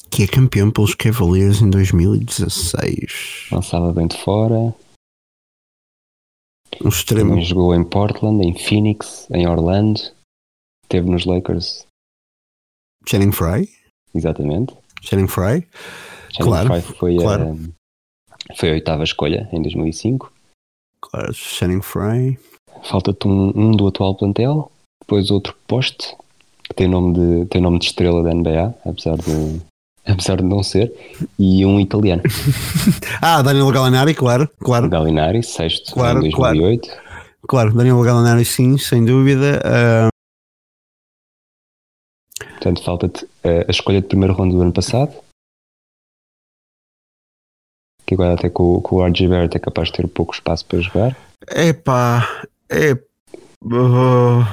que 0.10 0.24
é 0.24 0.28
campeão 0.28 0.72
pelos 0.72 0.96
Cavaliers 0.96 1.62
em 1.62 1.70
2016. 1.70 3.48
Lançava 3.52 3.94
bem 3.94 4.08
de 4.08 4.18
fora. 4.18 4.74
Um 6.84 6.90
extremo. 6.90 7.30
Também 7.32 7.46
jogou 7.46 7.74
em 7.76 7.84
Portland, 7.84 8.46
em 8.46 8.58
Phoenix, 8.58 9.28
em 9.32 9.48
Orlando. 9.48 10.00
Teve 10.88 11.10
nos 11.10 11.26
Lakers, 11.26 11.86
Channing 13.08 13.32
Frye. 13.32 13.70
exatamente. 14.14 14.76
Channing 15.02 15.28
Frye. 15.28 15.68
Channing 16.32 16.50
Claro, 16.50 16.68
Frye 16.68 16.82
foi, 16.82 17.18
claro. 17.18 17.60
a, 18.50 18.56
foi 18.56 18.70
a 18.70 18.74
oitava 18.74 19.04
escolha 19.04 19.48
em 19.52 19.62
2005. 19.62 20.32
Claro, 21.02 21.34
Channing 21.34 21.82
Frye. 21.82 22.40
Falta-te 22.84 23.28
um, 23.28 23.52
um 23.56 23.72
do 23.72 23.88
atual 23.88 24.16
plantel, 24.16 24.72
depois 25.02 25.32
outro 25.32 25.56
poste, 25.68 26.16
que 26.64 26.74
tem 26.74 26.88
nome 26.88 27.14
de, 27.14 27.46
tem 27.48 27.62
nome 27.62 27.80
de 27.80 27.86
estrela 27.86 28.24
da 28.24 28.34
NBA, 28.34 28.76
apesar 28.86 29.18
de, 29.18 29.62
apesar 30.06 30.38
de 30.38 30.44
não 30.44 30.62
ser, 30.64 30.92
e 31.40 31.66
um 31.66 31.80
italiano, 31.80 32.22
Ah, 33.22 33.42
Daniel 33.42 33.72
Gallinari, 33.72 34.14
claro, 34.14 34.50
claro, 34.60 34.90
Gallinari, 34.90 35.42
sexto 35.44 35.94
Claro, 35.94 36.20
em 36.26 36.30
2008. 36.32 36.90
claro. 37.48 37.74
Daniel 37.74 38.02
Gallinari, 38.02 38.46
sim, 38.46 38.78
sem 38.78 39.04
dúvida. 39.06 39.62
Ah, 39.66 40.10
Portanto, 42.52 42.84
falta-te 42.84 43.28
eh, 43.44 43.66
a 43.68 43.72
escolha 43.72 44.02
de 44.02 44.08
primeiro 44.08 44.34
round 44.34 44.56
do 44.56 44.62
ano 44.62 44.74
passado, 44.74 45.14
que 48.08 48.14
agora 48.16 48.34
até 48.34 48.50
com, 48.50 48.76
o- 48.76 48.82
com 48.82 48.96
o 48.98 49.06
RG 49.06 49.28
Barrett 49.28 49.56
é 49.58 49.60
capaz 49.60 49.90
de 49.90 49.94
ter 49.96 50.08
pouco 50.08 50.34
espaço 50.34 50.66
para 50.66 50.80
jogar. 50.80 51.16
Epá, 51.50 52.28
é. 52.70 52.94
Uh, 53.64 54.44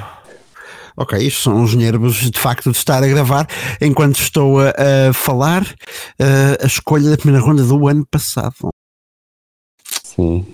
ok, 0.96 1.18
isto 1.18 1.40
são 1.42 1.62
os 1.62 1.74
nervos 1.74 2.30
de 2.30 2.38
facto 2.38 2.70
de 2.70 2.76
estar 2.76 3.02
a 3.02 3.08
gravar 3.08 3.46
enquanto 3.80 4.20
estou 4.20 4.60
a, 4.60 4.70
a 5.08 5.12
falar 5.12 5.62
uh, 5.62 6.62
a 6.62 6.66
escolha 6.66 7.10
da 7.10 7.16
primeira 7.16 7.44
ronda 7.44 7.62
do 7.64 7.88
ano 7.88 8.06
passado. 8.10 8.68
Sim. 10.02 10.46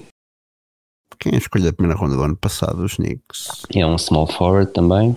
Quem 1.18 1.33
é 1.33 1.35
a 1.35 1.38
escolha 1.38 1.64
da 1.66 1.73
primeira 1.73 1.99
ronda 1.99 2.14
do 2.14 2.23
ano 2.23 2.37
passado? 2.37 2.85
Os 2.85 2.95
Knicks. 2.97 3.49
E 3.75 3.80
é 3.80 3.87
um 3.87 3.99
small 3.99 4.26
forward 4.28 4.73
também. 4.73 5.16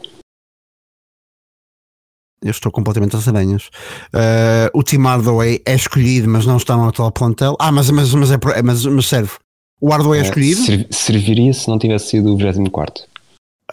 Eu 2.43 2.49
estou 2.49 2.71
completamente 2.71 3.15
às 3.15 3.27
aranhas. 3.27 3.67
Uh, 4.07 4.71
o 4.73 4.81
Tim 4.81 4.97
Hardaway 5.03 5.61
é 5.63 5.75
escolhido, 5.75 6.27
mas 6.27 6.43
não 6.43 6.57
está 6.57 6.75
no 6.75 6.87
atual 6.87 7.11
plantel. 7.11 7.55
Ah, 7.59 7.71
mas, 7.71 7.91
mas, 7.91 8.11
mas, 8.15 8.31
é, 8.31 8.35
é- 8.55 8.61
mas, 8.63 8.83
mas 8.83 9.05
serve. 9.07 9.31
O 9.79 9.89
Hardaway 9.91 10.21
é 10.21 10.23
Eh, 10.23 10.25
escolhido? 10.25 10.61
ser- 10.61 10.87
serviria 10.91 11.53
se 11.53 11.67
não 11.67 11.77
tivesse 11.77 12.07
sido 12.09 12.33
o 12.33 12.37
24. 12.37 13.03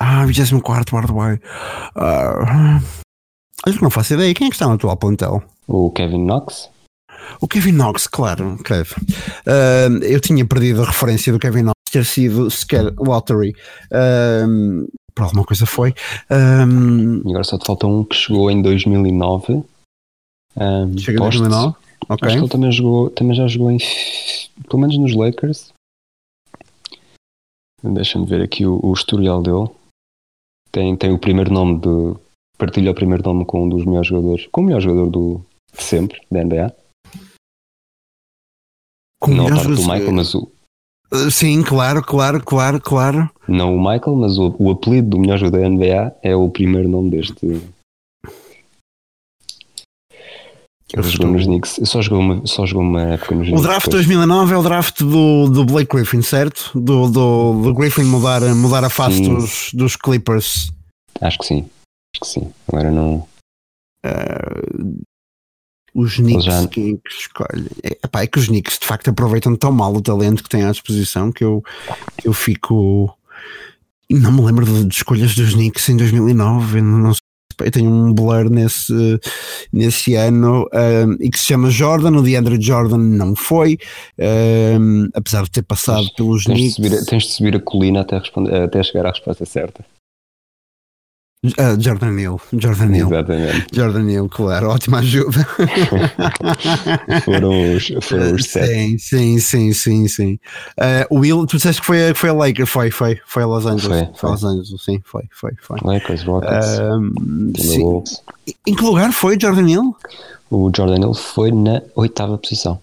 Ah, 0.01 0.25
24 0.27 0.97
Hardaway. 0.97 1.39
Ah, 1.97 2.81
que 3.67 3.83
não 3.83 3.91
faço 3.91 4.15
ideia. 4.15 4.33
Quem 4.35 4.47
é 4.47 4.51
que 4.51 4.57
está 4.57 4.67
no 4.67 4.75
atual 4.75 4.97
plantel? 4.97 5.43
O 5.67 5.91
Kevin 5.91 6.25
Knox. 6.25 6.71
O 7.41 7.47
Kevin 7.49 7.73
Knox, 7.73 8.07
claro, 8.07 8.57
creve. 8.65 8.95
Ah, 9.47 9.89
eu 10.03 10.21
tinha 10.21 10.47
perdido 10.47 10.83
a 10.83 10.87
referência 10.87 11.33
do 11.33 11.39
Kevin 11.39 11.63
Knox 11.63 11.75
ter 11.91 12.05
sido 12.05 12.51
sequer 12.51 12.93
lottery. 12.99 13.55
Ah, 13.93 14.45
por 15.15 15.25
alguma 15.25 15.45
coisa 15.45 15.67
foi. 15.67 15.95
Ah, 16.31 16.65
E 17.25 17.29
agora 17.31 17.45
só 17.45 17.59
te 17.59 17.67
falta 17.67 17.87
um 17.87 18.05
que 18.05 18.15
chegou 18.17 18.51
em 18.51 18.63
2009. 18.63 19.65
Um, 20.57 20.99
chega 20.99 21.19
em 21.19 21.23
poste. 21.23 21.39
2009. 21.41 21.77
Acho 22.09 22.13
Ok. 22.15 22.29
que 22.31 22.37
ele 22.39 22.49
também, 22.49 22.73
jogou, 22.73 23.11
também 23.11 23.37
já 23.37 23.47
jogou 23.49 23.71
em. 23.71 23.79
Pelo 24.69 24.81
menos 24.81 24.97
nos 24.99 25.15
Lakers. 25.15 25.73
Deixa-me 27.83 28.27
ver 28.27 28.41
aqui 28.43 28.65
o, 28.67 28.81
o 28.83 28.93
historial 28.93 29.43
dele. 29.43 29.69
Tem, 30.79 30.97
tem 30.97 31.13
o 31.13 31.19
primeiro 31.19 31.53
nome 31.53 31.81
de. 31.81 32.21
Partilha 32.57 32.93
o 32.93 32.95
primeiro 32.95 33.25
nome 33.25 33.45
com 33.45 33.65
um 33.65 33.69
dos 33.69 33.85
melhores 33.85 34.07
jogadores. 34.07 34.47
Com 34.53 34.61
o 34.61 34.65
melhor 34.65 34.81
jogador 34.81 35.11
do, 35.11 35.45
de 35.77 35.83
sempre, 35.83 36.21
da 36.31 36.45
NBA. 36.45 36.73
Com 39.21 39.33
não 39.33 39.49
a 39.49 39.51
parte 39.51 39.67
do 39.67 39.81
Michael, 39.81 40.13
mas 40.13 40.35
o. 40.37 40.49
Ah, 41.11 41.31
Sim, 41.33 41.65
claro, 41.65 42.01
claro, 42.01 42.41
claro, 42.41 42.81
claro. 42.81 43.29
Não 43.49 43.75
o 43.75 43.79
Michael, 43.79 44.15
mas 44.15 44.39
o, 44.39 44.55
o 44.57 44.71
apelido 44.71 45.11
do 45.11 45.19
melhor 45.19 45.39
jogador 45.39 45.63
da 45.63 45.69
NBA 45.69 46.17
é 46.23 46.37
o 46.37 46.49
primeiro 46.49 46.89
nome 46.89 47.11
deste. 47.11 47.45
Eu 47.45 47.61
Ele 50.93 51.09
jogou 51.09 51.33
nos 51.33 51.45
Knicks. 51.45 51.81
Só 51.85 52.01
jogou 52.01 52.21
uma, 52.21 52.47
só 52.47 52.65
jogou 52.65 52.83
uma 52.83 53.03
época 53.03 53.35
nos 53.35 53.47
O 53.49 53.51
Knicks. 53.51 53.63
draft 53.63 53.85
depois. 53.87 54.07
2009 54.07 54.55
é 54.55 54.57
o 54.57 54.63
draft 54.63 55.01
do, 55.03 55.49
do 55.51 55.65
Blake 55.65 55.95
Griffin, 55.95 56.23
certo? 56.23 56.71
Do, 56.75 57.09
do, 57.11 57.63
do 57.63 57.75
Griffin 57.75 58.05
mudar, 58.05 58.41
mudar 58.55 58.85
a 58.85 58.89
face 58.91 59.17
Sim. 59.19 59.35
dos, 59.35 59.71
dos 59.75 59.97
Clippers. 59.97 60.71
Acho 61.21 61.39
que 61.39 61.45
sim. 61.47 61.69
Acho 62.15 62.21
que 62.23 62.27
sim. 62.27 62.53
Agora 62.69 62.91
não. 62.91 63.27
Os 65.95 66.17
Knicks, 66.17 66.45
já- 66.45 66.67
quem 66.69 66.93
é 66.95 66.97
que 66.97 67.15
escolhe? 67.15 67.69
É, 67.83 67.99
epá, 68.05 68.23
é 68.23 68.27
que 68.27 68.39
os 68.39 68.47
Knicks 68.47 68.79
de 68.79 68.87
facto 68.87 69.09
aproveitam 69.09 69.57
tão 69.57 69.73
mal 69.73 69.93
o 69.95 70.01
talento 70.03 70.43
que 70.43 70.49
têm 70.49 70.63
à 70.65 70.71
disposição 70.71 71.33
que 71.33 71.43
eu, 71.43 71.63
que 72.17 72.29
eu 72.29 72.33
fico. 72.33 73.13
e 74.09 74.15
Não 74.15 74.31
me 74.31 74.43
lembro 74.43 74.65
de, 74.65 74.85
de 74.85 74.95
escolhas 74.95 75.35
dos 75.35 75.55
Knicks 75.55 75.89
em 75.89 75.97
2009. 75.97 76.79
Eu, 76.79 76.85
não 76.85 77.13
sei, 77.15 77.23
eu 77.61 77.71
tenho 77.71 77.91
um 77.91 78.13
blur 78.13 78.49
nesse, 78.51 79.19
nesse 79.73 80.15
ano 80.15 80.67
um, 80.73 81.13
e 81.21 81.31
que 81.31 81.39
se 81.39 81.47
chama 81.47 81.71
Jordan. 81.71 82.17
O 82.19 82.23
DeAndre 82.23 82.61
Jordan 82.61 82.99
não 82.99 83.35
foi, 83.35 83.79
um, 84.81 85.09
apesar 85.15 85.43
de 85.45 85.51
ter 85.51 85.63
passado 85.63 86.07
pelos 86.17 86.45
Tens 86.45 86.55
de, 86.57 86.61
Knicks. 86.61 86.75
subir, 86.77 86.95
a- 86.95 87.05
tens 87.05 87.23
de 87.25 87.33
subir 87.33 87.57
a 87.57 87.61
colina 87.61 88.01
até, 88.01 88.19
responder, 88.19 88.55
até 88.55 88.83
chegar 88.83 89.07
à 89.07 89.11
resposta 89.11 89.45
certa. 89.45 89.85
Ah, 91.57 91.77
Jordan 91.79 92.19
Hill, 92.19 92.41
Jordan 92.53 92.93
Hill, 92.97 93.07
Exatamente. 93.07 93.67
Jordan 93.73 94.11
Hill, 94.11 94.29
claro, 94.29 94.71
ótima 94.71 94.99
ajuda. 94.99 95.47
Foram 97.25 97.77
os, 97.77 97.87
foram 98.03 98.35
os 98.35 98.45
sete. 98.47 98.99
Sim, 98.99 98.99
sim, 98.99 99.39
sim, 99.39 99.73
sim, 99.73 100.09
sim. 100.09 100.39
Ah, 100.79 101.07
o 101.11 101.21
Will, 101.21 101.47
tu 101.47 101.57
disseste 101.57 101.81
que 101.81 101.87
foi, 101.87 102.09
a- 102.09 102.13
que 102.13 102.19
foi 102.19 102.31
a 102.31 102.33
Lakers, 102.33 102.69
foi, 102.69 102.91
foi, 102.91 103.21
foi 103.27 103.43
a 103.43 103.47
Los 103.47 103.67
Angeles. 103.67 104.09
Foi, 104.09 104.19
Foi, 104.19 104.31
Los 104.31 104.45
Angeles, 104.45 104.83
sim, 104.85 105.01
foi, 105.05 105.23
foi, 105.31 105.53
foi. 105.63 105.79
Lakers, 105.83 106.25
Rockets, 106.25 106.67
sim. 106.67 107.53
Timberwolves. 107.69 108.23
Em 108.67 108.75
que 108.75 108.83
lugar 108.83 109.13
foi 109.13 109.39
Jordan 109.41 109.69
Hill? 109.69 109.97
O 110.51 110.71
Jordan 110.77 111.01
Hill 111.01 111.15
foi 111.15 111.53
na 111.53 111.83
oitava 111.95 112.37
posição. 112.37 112.81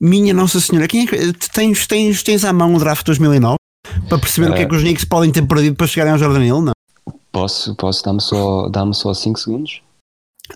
Minha 0.00 0.32
Nossa 0.32 0.60
Senhora, 0.60 0.86
quem 0.88 1.02
é 1.02 1.06
que, 1.06 1.32
tens, 1.52 1.86
tens, 1.86 2.22
tens 2.22 2.44
à 2.44 2.52
mão 2.52 2.74
o 2.74 2.78
draft 2.78 3.04
2009 3.04 3.56
para 4.08 4.18
perceber 4.18 4.50
o 4.50 4.54
que 4.54 4.62
é 4.62 4.66
que 4.66 4.74
os 4.74 4.82
Knicks 4.82 5.04
podem 5.04 5.30
ter 5.30 5.42
perdido 5.46 5.74
para 5.76 5.86
chegarem 5.86 6.12
ao 6.12 6.18
Jordan 6.18 6.44
Hill? 6.44 6.60
Não. 6.62 6.72
Posso, 7.32 7.74
posso 7.74 8.04
dar-me 8.04 8.20
só, 8.20 8.68
dar 8.68 8.92
só 8.94 9.12
5 9.14 9.38
segundos? 9.38 9.80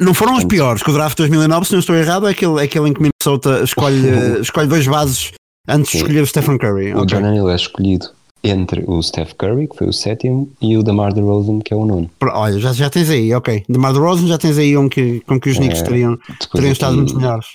Não 0.00 0.14
foram 0.14 0.36
os 0.36 0.44
piores, 0.44 0.82
que 0.82 0.90
o 0.90 0.94
draft 0.94 1.16
2009, 1.18 1.66
se 1.66 1.72
não 1.72 1.80
estou 1.80 1.94
errado, 1.94 2.26
é 2.26 2.30
aquele, 2.30 2.58
é 2.60 2.62
aquele 2.62 2.88
em 2.88 2.94
que 2.94 3.00
Minnesota 3.02 3.62
escolhe, 3.62 4.08
escolhe 4.40 4.66
dois 4.66 4.86
bases 4.86 5.32
antes 5.68 5.90
de 5.92 5.98
Sim. 5.98 5.98
escolher 5.98 6.20
o 6.22 6.26
Stephen 6.26 6.56
Curry. 6.58 6.94
O 6.94 7.02
Ok. 7.02 7.10
Jordan 7.10 7.34
Hill 7.34 7.50
é 7.50 7.54
escolhido 7.56 8.08
entre 8.42 8.82
o 8.88 9.00
Steph 9.02 9.34
Curry, 9.34 9.68
que 9.68 9.76
foi 9.76 9.86
o 9.86 9.92
sétimo, 9.92 10.50
e 10.60 10.76
o 10.76 10.82
DeMar 10.82 11.12
DeRozan, 11.14 11.60
que 11.60 11.72
é 11.72 11.76
o 11.76 11.84
nono. 11.84 12.10
Olha, 12.22 12.58
já, 12.58 12.72
já 12.72 12.90
tens 12.90 13.08
aí, 13.10 13.32
ok. 13.34 13.64
DeMar 13.68 13.92
DeRozan 13.92 14.26
já 14.26 14.38
tens 14.38 14.56
aí 14.58 14.76
um 14.76 14.88
que, 14.88 15.20
com 15.20 15.38
que 15.38 15.50
os 15.50 15.58
Knicks 15.58 15.80
É, 15.82 15.84
teriam, 15.84 16.18
teriam 16.52 16.72
estado 16.72 16.96
muito 16.96 17.14
melhores. 17.16 17.46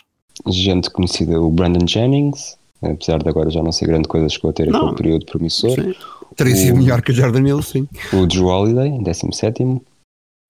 gente 0.48 0.90
conhecida, 0.92 1.42
o 1.42 1.50
Brandon 1.50 1.86
Jennings, 1.86 2.56
apesar 2.82 3.18
de 3.22 3.28
agora 3.28 3.50
já 3.50 3.62
não 3.62 3.72
ser 3.74 3.88
grande 3.88 4.08
coisa, 4.08 4.30
chegou 4.30 4.52
a 4.52 4.54
ter 4.54 4.70
Não. 4.70 4.80
aquele 4.82 4.96
período 4.96 5.26
promissor. 5.26 5.72
Sim. 5.72 5.94
Teria 6.38 6.56
sido 6.56 6.78
melhor 6.78 7.02
que 7.02 7.12
o 7.12 7.14
Jordan 7.16 7.48
Hill, 7.48 7.62
sim. 7.64 7.88
O 8.14 8.26
Drew 8.28 8.46
Holiday, 8.46 8.88
em 8.90 9.04
17º. 9.04 9.82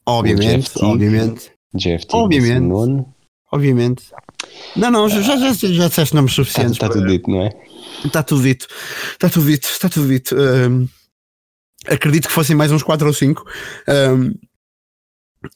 Obviamente, 0.06 0.64
Jeff 0.74 0.86
obviamente, 0.86 1.52
JFT, 1.74 2.16
Obviamente. 2.16 2.62
19º. 2.68 3.06
obviamente. 3.52 4.04
Não, 4.76 4.92
não, 4.92 5.10
já, 5.10 5.22
já, 5.22 5.38
já, 5.38 5.54
já 5.54 5.88
disseste 5.88 6.14
nomes 6.16 6.32
Está, 6.32 6.44
suficientes. 6.44 6.74
está 6.74 6.88
para- 6.88 6.98
tudo 7.00 7.08
dito, 7.08 7.30
não 7.32 7.42
é? 7.42 7.50
Está 8.06 8.22
tudo 8.22 8.42
dito. 8.44 8.68
Está 9.14 9.30
tudo 9.30 9.46
dito. 9.48 9.68
Está 9.68 9.90
tudo 9.90 10.08
dito. 10.08 10.36
Ahm, 10.38 10.88
acredito 11.88 12.28
que 12.28 12.34
fossem 12.34 12.56
mais 12.56 12.72
uns 12.72 12.84
4 12.84 13.08
ou 13.08 13.14
5. 13.14 13.44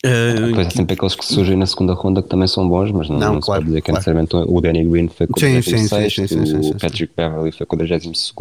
Depois 0.03 0.67
há 0.67 0.69
sempre 0.71 0.93
aqueles 0.93 1.15
que 1.15 1.25
surgem 1.25 1.57
na 1.57 1.65
segunda 1.65 1.93
ronda 1.93 2.21
que 2.21 2.29
também 2.29 2.47
são 2.47 2.67
bons, 2.67 2.91
mas 2.91 3.09
não, 3.09 3.19
Não, 3.19 3.33
não, 3.33 3.41
se 3.41 3.45
claro, 3.45 3.61
pode 3.61 3.65
dizer 3.69 3.81
que 3.81 3.91
é 3.91 3.93
claro. 3.93 3.99
necessariamente 3.99 4.35
o 4.35 4.61
Danny 4.61 4.85
Green 4.85 5.07
foi 5.09 5.27
com 5.27 5.37
o 5.37 5.39
Sim, 5.39 5.61
sim, 5.61 5.77
sim, 5.77 5.89
46, 5.89 6.13
sim, 6.13 6.27
sim, 6.27 6.45
sim, 6.45 6.63
sim, 6.63 6.69
o 6.71 6.79
Patrick 6.79 7.13
Beverly 7.15 7.51
foi 7.51 7.65
com 7.65 7.75
o 7.75 7.79
22 7.79 8.31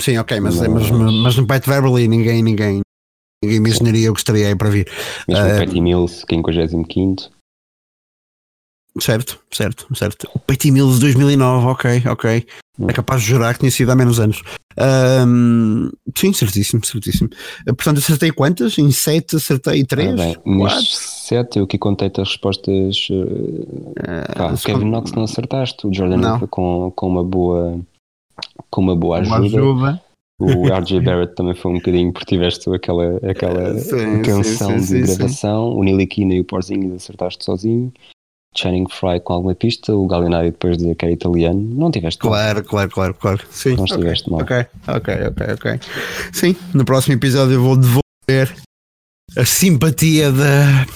sim, 0.00 0.18
ok, 0.18 0.40
mas, 0.40 0.56
Mas- 0.56 0.90
mas, 0.90 1.12
mas 1.12 1.36
no 1.36 1.46
Pat 1.46 1.66
Beverly 1.66 2.08
ninguém, 2.08 2.42
ninguém, 2.42 2.80
ninguém 3.42 3.58
imaginaria 3.58 4.10
o 4.10 4.14
que 4.14 4.20
estaria 4.20 4.48
aí 4.48 4.56
para 4.56 4.70
vir. 4.70 4.88
mesmo 5.28 5.44
Ah, 5.44 5.54
o 5.56 5.58
Patty 5.58 5.80
Mills, 5.80 6.24
que 6.26 6.34
é 6.34 6.38
em 6.38 6.42
55 6.42 7.34
Certo, 9.00 9.40
certo, 9.50 9.88
certo. 9.96 10.28
O 10.34 10.38
Patty 10.38 10.70
Mills 10.70 11.00
2009, 11.00 11.66
ok, 11.66 12.02
ok. 12.08 12.46
É 12.88 12.92
capaz 12.92 13.22
de 13.22 13.28
jurar 13.28 13.52
que 13.54 13.60
tinha 13.60 13.70
sido 13.70 13.90
há 13.90 13.96
menos 13.96 14.20
anos. 14.20 14.42
Ahm, 14.76 15.90
sim, 16.16 16.32
certíssimo, 16.32 16.84
certíssimo. 16.84 17.28
Ah, 17.68 17.74
Portanto, 17.74 17.98
acertei 17.98 18.30
quantas? 18.30 18.78
Em 18.78 18.90
7 18.92 19.36
acertei 19.36 19.84
3? 19.84 20.20
Ah, 20.20 20.40
nestes 20.44 20.96
7 21.26 21.58
eu 21.58 21.64
aqui 21.64 21.76
contei-te 21.76 22.20
as 22.20 22.28
respostas. 22.28 23.08
eh, 23.10 24.32
pá, 24.36 24.52
o 24.52 24.58
Kevin 24.58 24.90
Knox 24.90 25.10
não 25.12 25.24
acertaste, 25.24 25.86
o 25.88 25.92
Jordan 25.92 26.16
Não. 26.18 26.46
Com, 26.46 26.92
com 26.94 27.08
uma 27.08 27.24
boa 27.24 27.80
com 28.70 28.80
uma 28.80 28.96
boa 28.96 29.20
Uma 29.20 29.38
ajuda. 29.38 29.58
ajuda. 29.58 30.02
O 30.40 30.66
RJ 30.66 31.00
Barrett 31.04 31.34
também 31.34 31.54
foi 31.54 31.70
um 31.72 31.74
bocadinho 31.76 32.12
porque 32.12 32.34
tiveste 32.34 32.68
aquela, 32.74 33.16
aquela 33.28 33.78
Sim, 33.78 34.22
tensão 34.22 34.78
sim, 34.78 34.80
sim, 34.80 35.02
de 35.02 35.16
gravação. 35.16 35.74
O 35.74 35.82
Niliquina 35.84 36.34
e 36.34 36.40
o 36.40 36.44
Porzingis 36.44 36.92
acertaste 36.92 37.44
sozinho. 37.44 37.92
Channing 38.56 38.86
Fry 38.88 39.18
com 39.18 39.32
alguma 39.32 39.54
pista, 39.54 39.92
o 39.94 40.06
Gallinari 40.06 40.52
depois 40.52 40.78
de 40.78 40.94
que 40.94 41.04
era 41.04 41.12
italiano, 41.12 41.60
não 41.60 41.90
tiveste 41.90 42.22
mal. 42.24 42.32
Claro, 42.34 42.64
claro, 42.64 42.90
claro, 42.90 43.14
claro. 43.14 43.40
Sim. 43.50 43.74
Não 43.76 43.84
estiveste 43.84 44.30
mal. 44.30 44.40
Ok, 44.42 44.56
ok, 44.86 45.14
ok, 45.26 45.46
ok. 45.54 45.80
Sim, 46.32 46.54
no 46.72 46.84
próximo 46.84 47.14
episódio 47.16 47.54
eu 47.54 47.62
vou 47.62 47.76
devolver 47.76 48.54
a 49.36 49.44
simpatia 49.44 50.30
da, 50.30 50.86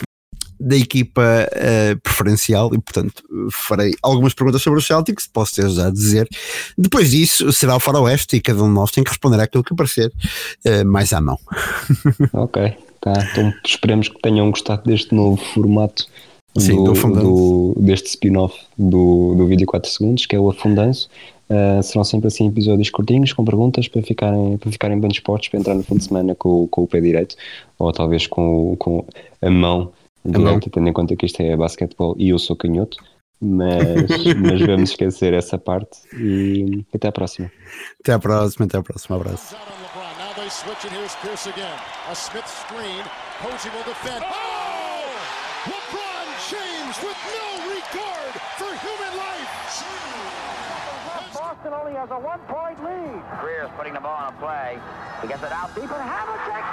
da 0.61 0.77
equipa 0.77 1.23
eh, 1.53 1.95
preferencial 2.03 2.75
e, 2.75 2.79
portanto, 2.79 3.23
farei 3.51 3.95
algumas 4.03 4.35
perguntas 4.35 4.63
sobre 4.63 4.79
os 4.79 4.87
Celtics, 4.87 5.27
posso 5.27 5.55
ter 5.57 5.69
já 5.71 5.87
a 5.87 5.91
dizer. 5.91 6.29
Depois 6.77 7.11
disso, 7.11 7.53
será 7.53 7.77
o 7.77 7.81
Faroeste 7.81 8.37
e 8.37 8.41
cada 8.41 8.63
um 8.63 8.69
de 8.69 8.75
nós 8.75 8.91
tem 8.91 9.05
que 9.05 9.11
responder 9.11 9.41
àquilo 9.41 9.65
que 9.65 9.75
parecer 9.75 10.13
eh, 10.65 10.85
mais 10.85 11.13
à 11.13 11.21
mão. 11.21 11.39
Ok, 12.33 12.73
tá. 13.01 13.13
Então 13.31 13.53
esperemos 13.65 14.09
que 14.09 14.19
tenham 14.21 14.51
gostado 14.51 14.83
deste 14.85 15.15
novo 15.15 15.37
formato 15.37 16.07
Sim, 16.57 16.85
do 16.85 16.93
do, 16.93 17.75
deste 17.81 18.09
spin-off 18.09 18.57
do, 18.77 19.35
do 19.37 19.47
vídeo 19.47 19.67
4 19.67 19.91
segundos, 19.91 20.27
que 20.27 20.35
é 20.35 20.39
o 20.41 20.51
Afundanço. 20.51 21.09
Uh, 21.49 21.83
serão 21.83 22.05
sempre 22.05 22.29
assim 22.29 22.47
episódios 22.47 22.91
curtinhos 22.91 23.33
com 23.33 23.43
perguntas 23.43 23.89
para 23.89 24.03
ficarem, 24.03 24.59
para 24.59 24.71
ficarem 24.71 25.01
bem 25.01 25.09
dispostos 25.09 25.49
para 25.49 25.59
entrar 25.59 25.75
no 25.75 25.83
fim 25.83 25.97
de 25.97 26.05
semana 26.05 26.35
com, 26.35 26.65
o- 26.65 26.69
com 26.69 26.83
o 26.83 26.87
pé 26.87 27.01
direito 27.01 27.37
ou 27.79 27.91
talvez 27.91 28.27
com, 28.27 28.77
com 28.79 29.07
a 29.41 29.49
mão 29.51 29.91
direita, 30.31 30.71
tendo 30.71 30.89
em 30.89 30.93
conta 30.93 31.17
que 31.17 31.27
isto 31.27 31.41
é 31.41 31.57
basquetebol 31.57 32.15
e 32.19 32.31
eu 32.31 32.39
sou 32.39 32.57
canhoto. 32.57 32.97
Mas, 33.41 34.09
mas 34.43 34.61
vamos 34.67 34.91
esquecer 34.91 35.33
essa 35.33 35.57
parte 35.59 36.01
e 36.15 36.85
até 36.93 37.09
à 37.09 37.13
próxima. 37.13 37.51
Até 38.01 38.13
à 38.13 38.19
próxima, 38.19 38.67
até 38.67 38.79
à 38.79 38.83
próxima. 38.83 39.17
Abraço. 39.17 39.57
Switch, 40.49 40.85
and 40.87 40.93
here's 40.93 41.15
Pierce 41.17 41.47
again. 41.47 41.79
A 42.09 42.15
Smith 42.15 42.49
screen. 42.49 43.05
Posey 43.39 43.69
will 43.69 43.85
defend. 43.85 44.25
Oh! 44.25 44.89
LeBron 45.69 46.27
James 46.49 46.97
with 47.05 47.21
no 47.37 47.69
regard 47.69 48.33
for 48.57 48.73
human 48.81 49.13
life. 49.19 49.53
Boston 51.35 51.73
only 51.75 51.93
has 51.93 52.11
a 52.11 52.19
one-point 52.19 52.83
lead. 52.83 53.23
Greer's 53.41 53.69
putting 53.77 53.93
the 53.93 54.01
ball 54.01 54.17
on 54.17 54.33
a 54.33 54.37
play. 54.39 54.79
He 55.21 55.29
gets 55.29 55.43
it 55.43 55.53
out 55.53 55.75
deep, 55.75 55.85
and 55.85 56.03
Havlicek 56.03 56.65